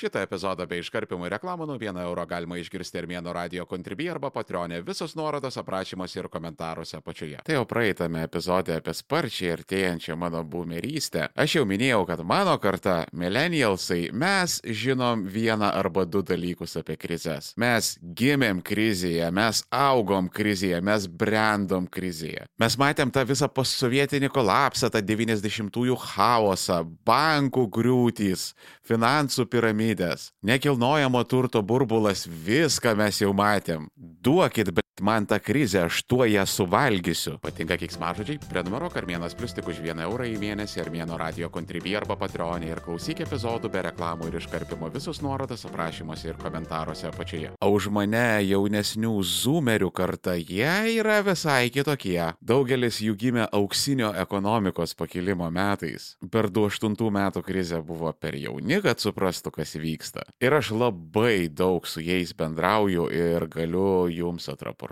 [0.00, 4.78] Šitą epizodą bei iškarpimų reklamų nuo 1 euro galima išgirsti Armėno radio kontribį arba patronė.
[4.86, 7.42] Visos nuorodos aprašymuose ir komentaruose apačioje.
[7.44, 11.26] Tai jau praeitame epizode apie sparčiai artėjančią mano boomerystę.
[11.36, 17.52] Aš jau minėjau, kad mano karta, millennialsai, mes žinom vieną arba du dalykus apie krizės.
[17.60, 22.46] Mes gimėm krizėje, mes augom krizėje, mes brandom krizėje.
[22.56, 28.48] Mes matėm tą visą postsovietinį kolapsą, tą 90-ųjų chaosą, bankų griūtys,
[28.88, 29.44] finansų
[29.90, 33.88] piramidės, nekilnojamo turto burbulas, viską mes jau matėm.
[33.96, 37.38] Duokit, man tą krizę, aš tuo ją suvalgysiu.
[37.42, 38.40] Patinka kiksmažodžiai?
[38.50, 42.82] Prenumeruok Armėnas Plus tik už 1 eurą į mėnesį Armėno radio kontribį arba patronį ir
[42.84, 47.52] klausyk epizodų be reklamų ir iškarpimo visus nuorodas aprašymuose ir komentaruose apačioje.
[47.60, 52.32] O už mane jaunesnių zoomerių karta, jie yra visai kitokie.
[52.40, 56.14] Daugelis jų gimė auksinio ekonomikos pakilimo metais.
[56.30, 60.26] Per 28 metų krizę buvo per jauni, kad suprastų, kas vyksta.
[60.42, 64.89] Ir aš labai daug su jais bendrauju ir galiu jums atraportuoti,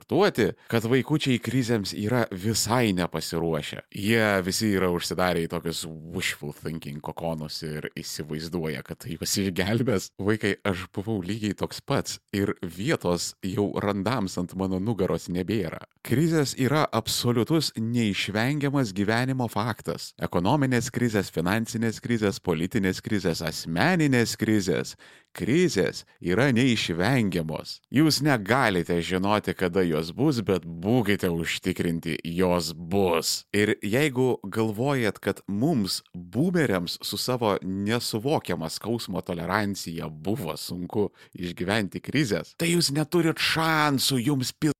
[0.70, 3.84] kad vaikučiai krizėms yra visai nepasiruošę.
[3.98, 10.10] Jie visi yra užsidarę į tokius wishful thinking kokonus ir įsivaizduoja, kad tai juos išgelbės.
[10.22, 15.82] Vaikai, aš buvau lygiai toks pats ir vietos jau randams ant mano nugaros nebėra.
[16.08, 20.14] Krizės yra absoliutus neišvengiamas gyvenimo faktas.
[20.24, 24.94] Ekonominės krizės, finansinės krizės, politinės krizės, asmeninės krizės.
[25.36, 27.74] Krizės yra neišvengiamos.
[27.92, 33.44] Jūs negalite žinoti, kada jos bus, bet būkite užtikrinti, jos bus.
[33.52, 42.56] Ir jeigu galvojat, kad mums, boomeriams, su savo nesuvokiama skausmo tolerancija buvo sunku išgyventi krizės,
[42.56, 44.72] tai jūs neturit šansų jums pil...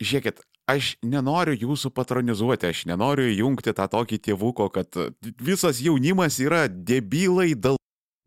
[0.00, 5.00] Žiūrėkit, aš nenoriu jūsų patronizuoti, aš nenoriu įjungti tą tokį tėvuko, kad
[5.42, 7.80] visas jaunimas yra debilai dėl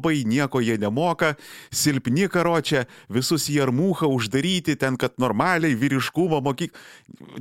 [0.04, 1.36] labai nieko jie nemoka,
[1.72, 6.74] silpni karočią, visus į armūchą uždaryti ten, kad normaliai vyriškumo mokyk.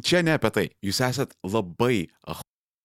[0.05, 0.67] Čia ne apie tai.
[0.85, 2.07] Jūs esat labai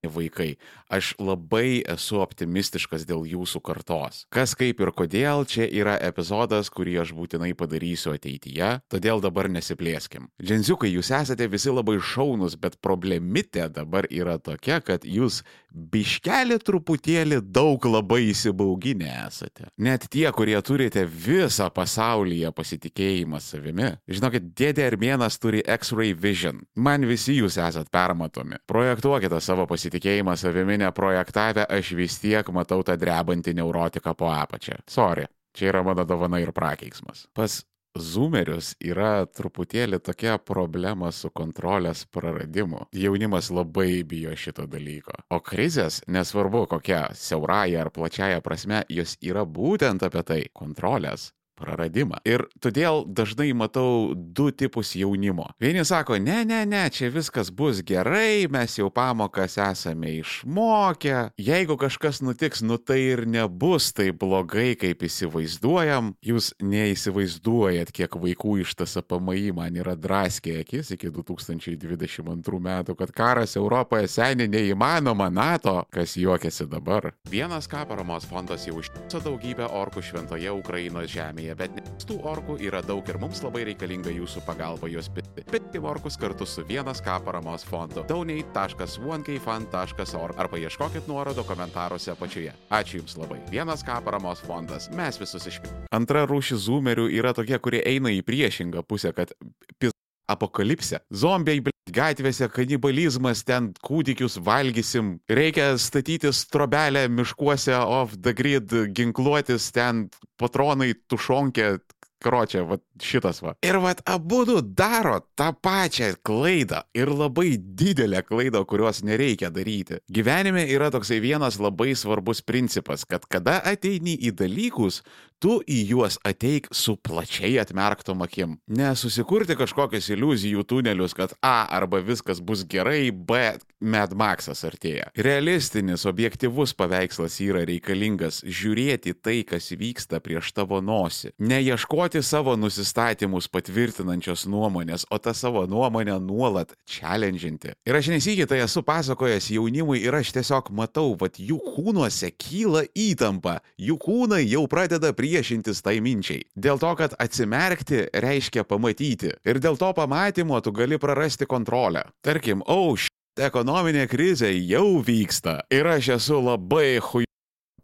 [0.08, 0.56] ah, vaikai.
[0.88, 4.24] Aš labai esu optimistiškas dėl jūsų kartos.
[4.32, 10.30] Kas kaip ir kodėl, čia yra epizodas, kurį aš būtinai padarysiu ateityje, todėl dabar nesiplėskim.
[10.40, 17.42] Dženziukai, jūs esate visi labai šaunus, bet problemitė dabar yra tokia, kad jūs biškelį truputėlį
[17.52, 19.68] daug labai įsibauginę esate.
[19.76, 23.92] Net tie, kurie turite visą pasaulyje pasitikėjimą savimi.
[24.08, 26.64] Žinokit, dėdė Armėnas turi X-ray vision.
[26.74, 28.62] Man visi jūs esat permatomi.
[28.70, 29.97] Projektuokite savo pasitikėjimą
[30.36, 34.78] savimi neprojektavę, aš vis tiek matau tą drebantį neurotiką po apačią.
[34.86, 35.26] Sorry.
[35.52, 37.26] Čia yra mano dovana ir prakeiksmas.
[37.34, 37.64] Pas
[37.98, 42.84] Zoomerius yra truputėlį tokia problema su kontrolės praradimu.
[42.94, 45.16] Jaunimas labai bijo šito dalyko.
[45.34, 52.20] O krizės, nesvarbu kokia siauraja ar plačiaja prasme, jos yra būtent apie tai- kontrolės praradimą.
[52.28, 55.48] Ir todėl dažnai matau du tipus jaunimo.
[55.60, 61.78] Vieni sako, ne, ne, ne, čia viskas bus gerai, mes jau pamokas esame išmokę, jeigu
[61.80, 66.14] kažkas nutiks, nu tai ir nebus taip blogai, kaip įsivaizduojam.
[66.24, 73.56] Jūs neįsivaizduojat, kiek vaikų iš TSPMI man yra draskė akis iki 2022 metų, kad karas
[73.58, 77.12] Europoje seniai neįmanoma NATO, kas juokiasi dabar.
[77.30, 81.70] Vienas ką paramos fondas jau užtiso daugybę orkų šventoje Ukrainos žemėje, bet
[82.08, 85.42] tų orkų yra daug ir mums labai reikalinga jūsų pagalba juos pitti.
[85.48, 88.04] Pitti orkus kartu su vienas ką paramos fondu.
[88.08, 92.52] donate.onekfund.org arba ieškokit nuorodo komentaruose apačioje.
[92.70, 93.40] Ačiū Jums labai.
[93.50, 94.90] Vienas ką paramos fondas.
[94.90, 95.86] Mes visus išpirkime.
[95.94, 99.32] Antra rūšis zoomerių yra tokie, kurie eina į priešingą pusę, kad
[99.78, 99.97] pis
[100.28, 101.02] apokalipsė.
[101.10, 101.74] Zombiai, bl...
[101.94, 105.16] gatvėse, kanibalizmas, ten kūdikius valgysim.
[105.28, 110.08] Reikia statyti strobelę miškuose off the grid, ginkluotis ten
[110.40, 111.78] patronai, tušonkė.
[112.18, 113.52] Kročia, va šitas va.
[113.62, 120.00] Ir va abu du daro tą pačią klaidą ir labai didelę klaidą, kurios nereikia daryti.
[120.10, 125.04] Gyvenime yra toksai vienas labai svarbus principas, kad kada ateini į dalykus,
[125.42, 128.58] tu į juos ateik su plačiai atmerktom akim.
[128.66, 135.12] Nesusikurti kažkokius iliuzijų tunelius, kad A arba viskas bus gerai, B Mad Maxas artėja.
[135.14, 141.30] Realistinis, objektivus paveikslas yra reikalingas žiūrėti tai, kas vyksta prieš tavo nosį.
[141.38, 147.76] Neieškoti savo nusistatymus patvirtinančios nuomonės, o tą savo nuomonę nuolat challenginti.
[147.86, 152.82] Ir aš nesikį tai esu pasakojęs jaunimui ir aš tiesiog matau, kad jų kūnuose kyla
[152.98, 156.46] įtampa, jų kūnai jau pradeda priešintis tai minčiai.
[156.56, 159.34] Dėl to, kad atsimerkti reiškia pamatyti.
[159.44, 162.08] Ir dėl to pamatymo tu gali prarasti kontrolę.
[162.24, 163.12] Tarkim, oh, š...
[163.36, 165.68] ekonominė krizė jau vyksta.
[165.70, 167.28] Ir aš esu labai hui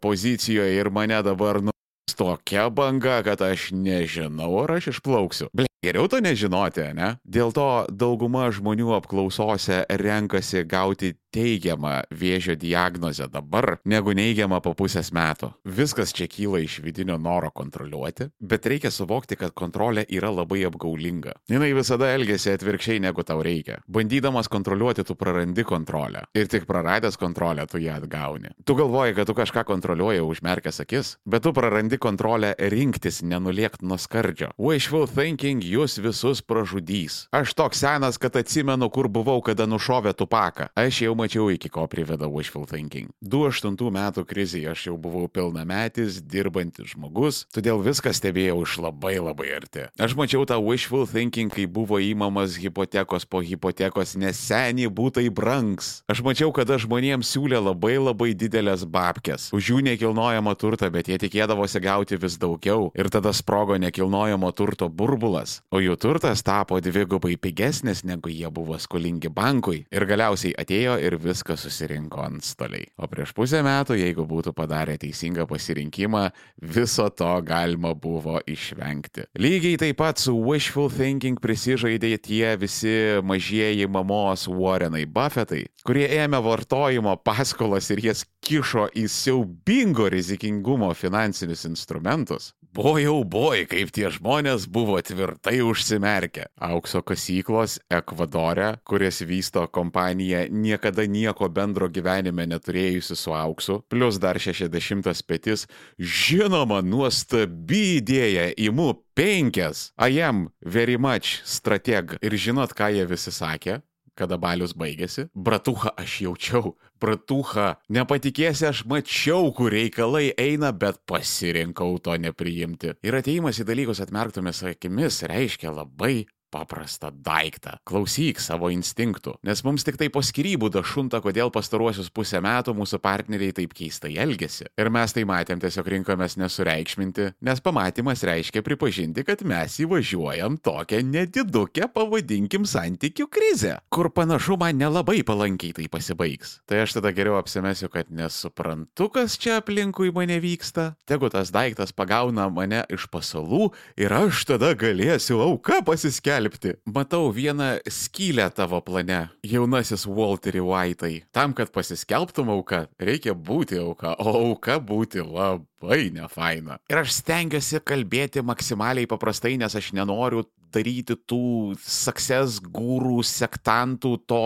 [0.01, 1.71] pozicijoje ir mane dabar nu
[2.15, 5.49] tokia banga, kad aš nežinau, ar aš išplauksiu.
[5.53, 7.15] Ble, geriau to nežinoti, ne?
[7.25, 15.11] Dėl to dauguma žmonių apklausose renkasi gauti teigiamą vėžio diagnozę dabar, negu neigiamą po pusės
[15.15, 15.51] metų.
[15.67, 21.35] Viskas čia kyla iš vidinio noro kontroliuoti, bet reikia suvokti, kad kontrolė yra labai apgaulinga.
[21.51, 23.81] Jinai visada elgesi atvirkščiai negu tau reikia.
[23.91, 26.23] Bandydamas kontroliuoti, tu prarandi kontrolę.
[26.35, 28.53] Ir tik praradęs kontrolę, tu ją atgauni.
[28.65, 33.99] Tu galvoji, kad tu kažką kontroliuoji užmerkęs akis, bet tu prarandi kontrolę rinktis, nenuliekt nuo
[33.99, 34.53] skardžio.
[34.61, 37.25] Wishful thinking jūs visus pražudys.
[37.35, 40.69] Aš toks senas, kad atsimenu, kur buvau, kada nušovė tupaką.
[40.75, 43.11] Aš jau mačiau, iki ko priveda wishful thinking.
[43.21, 49.51] 2008 metų krizėje aš jau buvau pilnametis, dirbantis žmogus, todėl viską stebėjau iš labai labai
[49.57, 49.87] arti.
[50.01, 56.01] Aš mačiau tą wishful thinking, kai buvo įmamas hipotekos po hipotekos, nes seniai būtai brangs.
[56.11, 59.49] Aš mačiau, kada žmonėms siūlė labai labai didelės babkės.
[59.55, 64.89] Už jų nekilnojamą turtą, bet jie tikėdavosi gauti vis daugiau ir tada sprogo nekilnojamo turto
[64.89, 69.83] burbulas, o jų turtas tapo dvigubai pigesnis, negu jie buvo skolingi bankui.
[69.93, 72.87] Ir galiausiai atėjo ir viską susirinko ant stoliai.
[72.97, 76.27] O prieš pusę metų, jeigu būtų padarę teisingą pasirinkimą,
[76.61, 79.27] viso to galima buvo išvengti.
[79.39, 86.41] Lygiai taip pat su wishful thinking prisižaidė tie visi mažieji mamos Warrenai Buffetai, kurie ėmė
[86.45, 92.53] vartojimo paskolas ir jas kišo į siaubingo rizikingumo finansinius instrumentus.
[92.75, 94.97] Bojau boj, kaip tie žmonės buvo
[95.45, 96.45] tvirtai užsimerkę.
[96.57, 104.37] Aukso kasyklos Ekvadore, kurias vysto kompanija niekada nieko bendro gyvenime neturėjusi su auksu, plus dar
[104.39, 105.67] 60 petis,
[105.99, 109.91] žinoma, nuostabi idėja, imu penkias.
[109.97, 112.17] I am very much strateg.
[112.21, 113.81] Ir žinot, ką jie visi sakė?
[114.15, 115.27] Kada balius baigėsi.
[115.35, 122.95] Bratuha aš jaučiau, bratuha, nepatikėsi, aš mačiau, kur reikalai eina, bet pasirinkau to nepriimti.
[123.05, 127.75] Ir ateimas į dalykus atmerktomis akimis reiškia labai paprastą daiktą.
[127.87, 133.01] Klausyk savo instinktų, nes mums tik tai po skirybų dašunta, kodėl pastaruosius pusę metų mūsų
[133.03, 134.67] partneriai taip keistai elgesi.
[134.79, 141.01] Ir mes tai matėm, tiesiog rinkomės nesureikšminti, nes pamatymas reiškia pripažinti, kad mes įvažiuojam tokią
[141.09, 146.59] nedidukę, pavadinkim, santykių krizę, kur panašu man nelabai palankiai tai pasibaigs.
[146.69, 150.93] Tai aš tada geriau apsimesiu, kad nesuprantu, kas čia aplinkui mane vyksta.
[151.09, 156.73] Tegu tas daiktas pagauna mane iš pasalų ir aš tada galėsiu auka pasiskelbti paskelbti.
[156.85, 161.23] Matau vieną skylę tavo plane, jaunasis Walterį White'ai.
[161.31, 166.79] Tam, kad pasiskelbtum auka, reikia būti auka, o auka būti labai nefaina.
[166.89, 174.45] Ir aš stengiuosi kalbėti maksimaliai paprastai, nes aš nenoriu daryti tų success gūrų, sektantų to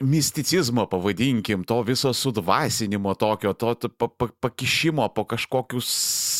[0.00, 5.88] misticizmo, pavadinkim, to viso sudvasinimo tokio, to, to pa, pa, pakišimo po kažkokius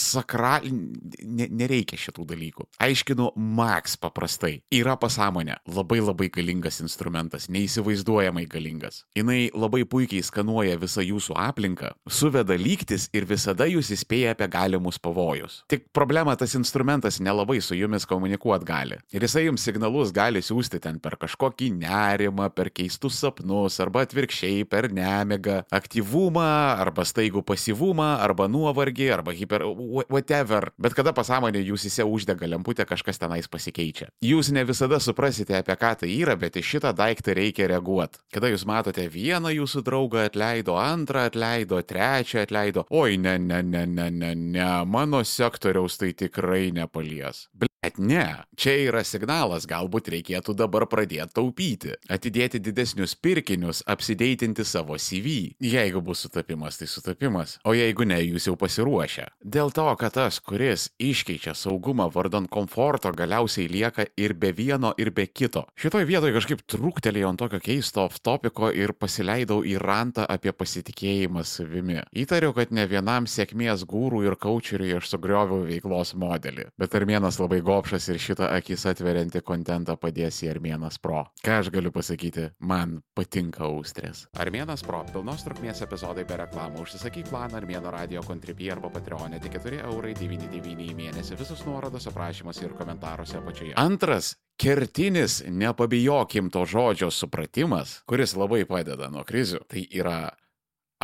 [0.07, 2.69] sakralinį, ne, nereikia šitų dalykų.
[2.83, 4.61] Aiškinu, Max paprastai.
[4.75, 5.59] Yra pasąmonė.
[5.71, 9.05] Labai labai galingas instrumentas, neįsivaizduojamai galingas.
[9.17, 14.99] Jis labai puikiai skanuoja visą jūsų aplinką, suveda lygtis ir visada jūs įspėja apie galimus
[15.03, 15.63] pavojus.
[15.71, 18.99] Tik problema, tas instrumentas nelabai su jumis komunikuot gali.
[19.15, 24.67] Ir jisai jums signalus gali siūsti ten per kažkokį nerimą, per keistus sapnus, arba atvirkščiai
[24.71, 26.47] per nemigą, aktyvumą,
[26.81, 29.67] arba staigų pasyvumą, arba nuovargį, arba hiper
[30.09, 34.11] whatever, bet kada pasąmonė jūs įse uždega lemputę, kažkas tenais pasikeičia.
[34.25, 38.21] Jūs ne visada suprasite, apie ką tai yra, bet į šitą daiktą reikia reaguoti.
[38.35, 43.87] Kada jūs matote vieną jūsų draugą atleido, antrą atleido, trečią atleido, oi ne, ne, ne,
[43.87, 47.47] ne, ne, ne, mano sektoriaus tai tikrai nepalies.
[47.87, 54.97] Bet ne, čia yra signalas, galbūt reikėtų dabar pradėti taupyti, atidėti didesnius pirkinius, apsideitinti savo
[54.99, 55.53] CV.
[55.63, 59.29] Jeigu bus sutapimas, tai sutapimas, o jeigu ne, jūs jau pasiruošę.
[59.39, 65.13] Dėl to, kad tas, kuris iškeičia saugumą vardan komforto, galiausiai lieka ir be vieno, ir
[65.15, 65.63] be kito.
[65.79, 72.01] Šitoj vietoje kažkaip trūktelėjau ant tokio keisto off-topiko ir pasileidau į rantą apie pasitikėjimą savimi.
[72.19, 76.73] Įtariu, kad ne vienam sėkmės gūrų ir kaučeriui aš sugrioviau veiklos modelį.
[76.83, 81.27] Bet Armėnas labai gopšas ir šitą akis atveriantį kontentą padės į Armėnas Pro.
[81.45, 84.25] Ką aš galiu pasakyti, man patinka austrės.
[84.41, 86.87] Armėnas Pro pilnos trukmės epizodai be reklamų.
[86.87, 91.37] Užsisakyk planą Armėno radio kontribį arba Patreonė tik 4 eurai 99 į mėnesį.
[91.43, 93.75] Visus nuorodos aprašymuose ir komentaruose apačioje.
[93.83, 100.33] Antras kertinis, nepabijokim to žodžio supratimas, kuris labai padeda nuo krizių, tai yra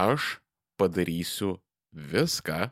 [0.01, 0.39] aš
[0.81, 1.59] padarysiu
[1.93, 2.65] viską,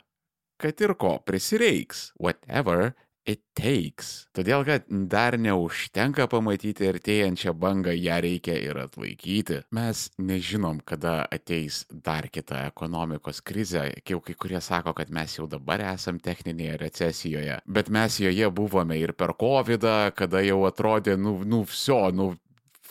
[0.61, 2.09] kad ir ko prisireiks.
[2.17, 4.25] Whatever it takes.
[4.35, 9.61] Todėl, kad dar neužtenka pamatyti artėjančią bangą, ją reikia ir atlaikyti.
[9.75, 13.87] Mes nežinom, kada ateis dar kita ekonomikos krizė.
[14.07, 18.97] Jau kai kurie sako, kad mes jau dabar esam techninėje recesijoje, bet mes joje buvome
[18.99, 22.31] ir per COVID, kada jau atrodė, nu, nu, viso, nu,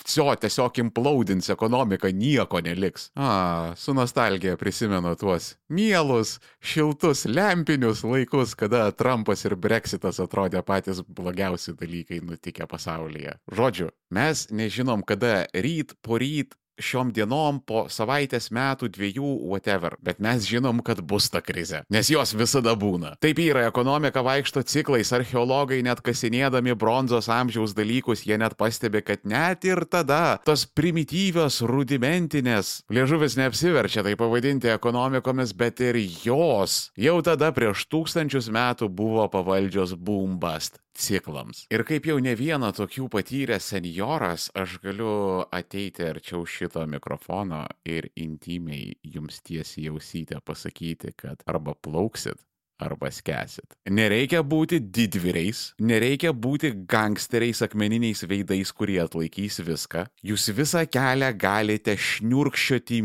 [0.07, 3.11] Sio, tiesiog implaudins ekonomiką, nieko neliks.
[3.15, 11.03] A, su nostalgija prisimenu tuos mielus, šiltus, lempinius laikus, kada Trumpas ir Brexitas atrodė patys
[11.07, 13.37] blogiausi dalykai nutikę pasaulyje.
[13.53, 19.97] Žodžiu, mes nežinom, kada ryt, poryt šiom dienom po savaitės, metų, dviejų, whatever.
[20.05, 23.15] Bet mes žinom, kad bus ta krizė, nes jos visada būna.
[23.23, 29.25] Taip yra, ekonomika vaikšto ciklais, archeologai net kasinėdami bronzos amžiaus dalykus, jie net pastebi, kad
[29.29, 37.19] net ir tada tos primityvios, rudimentinės, liežuvis neapsiverčia tai pavadinti ekonomikomis, bet ir jos jau
[37.25, 41.65] tada prieš tūkstančius metų buvo pavaldžios boom bust ciklams.
[41.73, 45.15] Ir kaip jau ne vieną tokių patyręs senjoras, aš galiu
[45.53, 52.39] ateiti arčiau šito mikrofono ir intimiai jums tiesiai jausytę pasakyti, kad arba plauksit,
[52.81, 53.77] arba skesit.
[53.91, 60.07] Nereikia būti didvyriais, nereikia būti gangsteriais akmeniniais veidais, kurie atlaikys viską.
[60.27, 63.05] Jūs visą kelią galite šniurkščioti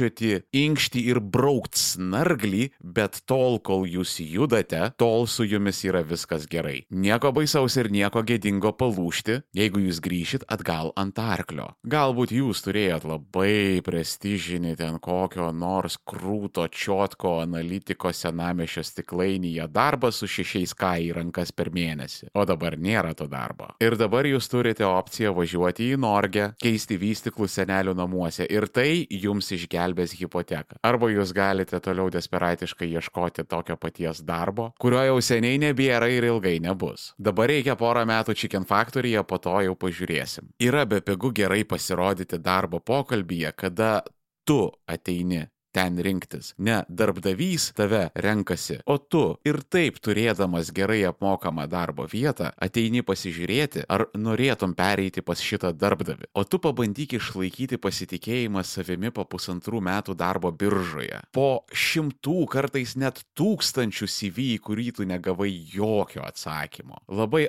[0.00, 6.46] vaikščioti, inkšti ir braukti snarglį, bet tol, kol jūs judate, tol su jumis yra viskas
[6.48, 6.86] gerai.
[6.90, 11.74] Nieko baisaus ir nieko gėdingo palūšti, jeigu jūs grįšit atgal ant arklio.
[11.84, 20.28] Galbūt jūs turėjot labai prestižinį ten kokio nors krūto čiotko analitiko senamešio stiklainyje darbą su
[20.28, 22.30] šešiais K į rankas per mėnesį.
[22.34, 23.74] O dabar nėra to darbo.
[23.82, 29.50] Ir dabar jūs turite opciją važiuoti į Norgę, keisti vystiklus senelių namuose ir tai jums
[29.54, 30.78] išgelbės išgelbės hipoteką.
[30.82, 36.60] Arba jūs galite toliau desperatiškai ieškoti tokio paties darbo, kurio jau seniai nebėra ir ilgai
[36.60, 37.14] nebus.
[37.18, 40.50] Dabar reikia porą metų Chicken Factoryje, po to jau pažiūrėsim.
[40.60, 44.02] Yra bepigu gerai pasirodyti darbo pokalbyje, kada
[44.44, 46.54] tu ateini ten rinktis.
[46.58, 53.86] Ne darbdavys tave renkasi, o tu ir taip turėdamas gerai apmokamą darbo vietą ateini pasižiūrėti,
[53.88, 56.30] ar norėtum pereiti pas šitą darbdavį.
[56.34, 61.22] O tu pabandyk išlaikyti pasitikėjimą savimi po pusantrų metų darbo biržoje.
[61.34, 67.04] Po šimtų, kartais net tūkstančių CV, kurį tu negavai jokio atsakymo.
[67.08, 67.46] Labai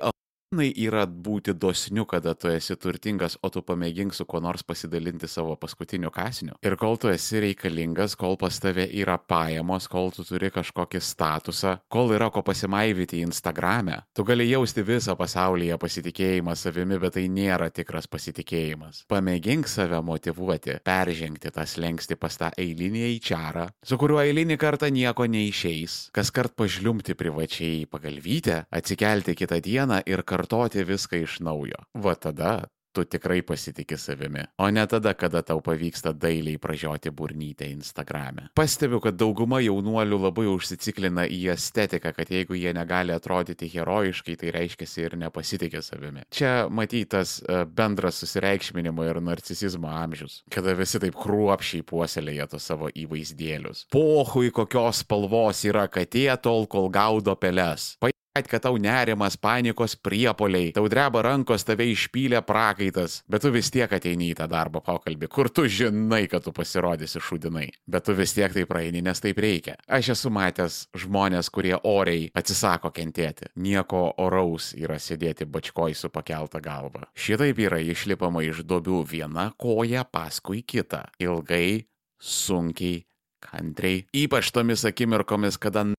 [0.60, 5.55] yra būti dosniu, kada tu esi turtingas, o tu pamėgink su kuo nors pasidalinti savo
[5.55, 6.58] paskutiniu kasiniu.
[6.62, 11.77] Ir kol tu esi reikalingas, kol pas tave yra pajamos, kol tu turi kažkokį statusą,
[11.88, 17.72] kol yra ko pasimaivyti Instagrame, tu gali jausti visą pasaulyje pasitikėjimą savimi, bet tai nėra
[17.72, 19.05] tikras pasitikėjimas.
[19.08, 25.29] Pamėgink save motivuoti, peržengti tą slengsti pas tą eilinį eičarą, su kuriuo eilinį kartą nieko
[25.31, 31.86] neišeis, kas kart pažliumti privačiai pagalvyti, atsikelti kitą dieną ir kartu kartoti viską iš naujo.
[31.93, 37.69] Va tada tu tikrai pasitikė savimi, o ne tada, kada tau pavyksta dailiai pražioti burnytę
[37.71, 38.50] Instagrame.
[38.57, 44.51] Pastebiu, kad dauguma jaunuolių labai užsiciklina į estetiką, kad jeigu jie negali atrodyti herojiškai, tai
[44.57, 46.25] reiškia ir nepasitikė savimi.
[46.36, 52.91] Čia matytas e, bendras susireikšminimo ir narcisizmo amžius, kada visi taip kruopšiai puoselėja tos savo
[52.91, 53.88] įvaizdėlius.
[53.95, 57.93] Pohui kokios spalvos yra katė tol, kol gaudo peles
[58.33, 63.91] kad tau nerimas, panikos priepoliai, tau dreba rankos, tave išpylė prakaitas, bet tu vis tiek
[63.91, 68.31] ateini į tą darbo pokalbį, kur tu žinai, kad tu pasirodysi šūdinai, bet tu vis
[68.38, 69.75] tiek tai praeini, nes taip reikia.
[69.91, 73.51] Aš esu matęs žmonės, kurie oriai atsisako kentėti.
[73.59, 77.09] Nieko oraus yra sėdėti bačkoj su pakelta galva.
[77.11, 81.03] Šitaip yra išlipama iš dobių viena koja paskui kitą.
[81.19, 81.83] Ilgai,
[82.21, 83.03] sunkiai,
[83.43, 85.89] kantriai, ypač tomis akimirkomis, kada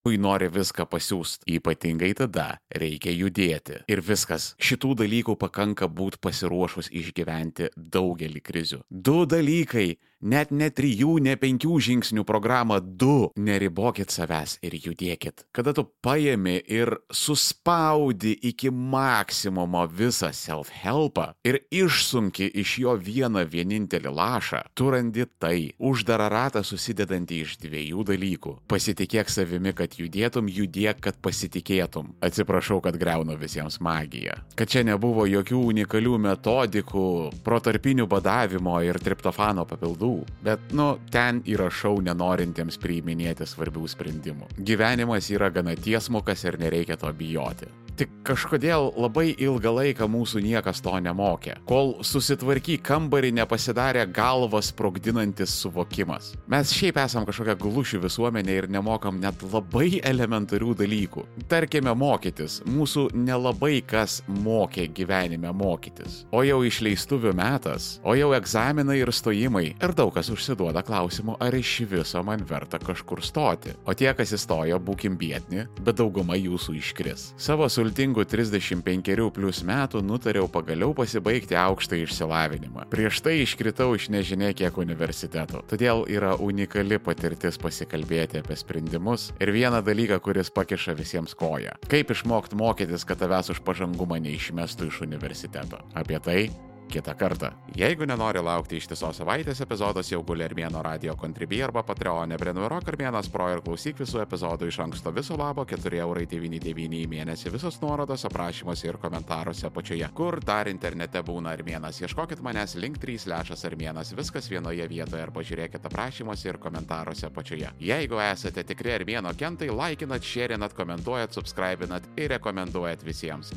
[0.00, 3.82] Kai nori viską pasiūsti, ypatingai tada reikia judėti.
[3.92, 4.54] Ir viskas.
[4.56, 8.80] Šitų dalykų pakanka būti pasiruošus išgyventi daugelį krizių.
[8.88, 13.30] Du dalykai net ne trijų, ne penkių žingsnių programą, du.
[13.40, 15.46] Neribokit savęs ir judėkit.
[15.56, 24.12] Kada tu paėmi ir suspaudi iki maksimumo visą self-helpą ir išsunki iš jo vieną vienintelį
[24.14, 28.54] lašą, tu randi tai uždarą ratą susidedantį iš dviejų dalykų.
[28.70, 32.14] Pasitikėk savimi, kad judėtum, judėk, kad pasitikėtum.
[32.24, 34.36] Atsiprašau, kad greunu visiems magiją.
[34.58, 37.06] Kad čia nebuvo jokių unikalių metodikų,
[37.46, 44.48] protarpinių badavimo ir triptofano papildų tikslų, bet, nu, ten įrašau nenorintiems priiminėti svarbių sprendimų.
[44.58, 47.68] Gyvenimas yra gana tiesmukas ir nereikia to bijoti.
[48.00, 55.52] Tik kažkodėl labai ilgą laiką mūsų niekas to nemokė, kol susitvarky kambarį nepasidarė galvas sprogdinantis
[55.60, 56.30] suvokimas.
[56.48, 61.26] Mes šiaip esam kažkokia glušių visuomenė ir nemokam net labai elementarių dalykų.
[61.52, 62.62] Tarkime, mokytis.
[62.64, 66.22] Mūsų nelabai kas mokė gyvenime mokytis.
[66.32, 69.74] O jau išleistuvių metas, o jau egzaminai ir stojimai.
[69.76, 73.76] Ir daug kas užsiduoda klausimu, ar iš viso man verta kažkur stoti.
[73.84, 77.28] O tie, kas įstojo, būkim biedni, bet dauguma jūsų iškris.
[77.36, 82.86] Savo sultingų 35 plus metų nutariau pagaliau pasibaigti aukštą išsilavinimą.
[82.92, 85.64] Prieš tai iškritau iš nežinia kiek universitetų.
[85.66, 91.74] Todėl yra unikali patirtis pasikalbėti apie sprendimus ir vieną dalyką, kuris pakiša visiems koją.
[91.90, 95.82] Kaip išmokti mokytis, kad tavęs už pažangumą neišmestų iš universiteto.
[95.98, 97.50] Apie tai kitą kartą.
[97.76, 103.30] Jeigu nenori laukti ištisos savaitės epizodas, jau guli Armėno radio kontribį arba Patreonė prenumeruok Armėnas
[103.32, 108.88] Pro ir klausyk visų epizodų iš anksto viso labo 4,99€ į mėnesį visos nuorodos aprašymuose
[108.88, 110.08] ir komentaruose apačioje.
[110.14, 115.34] Kur dar internete būna Armėnas, ieškokit manęs link 3 lešas Armėnas, viskas vienoje vietoje ar
[115.36, 117.74] pažiūrėkit aprašymuose ir komentaruose apačioje.
[117.80, 123.54] Jeigu esate tikri Armėno kentai, laikinat, šėrinat, komentuojat, subscribinat ir rekomenduojat visiems.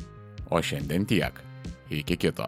[0.50, 1.42] O šiandien tiek.
[1.90, 2.46] Iki kito.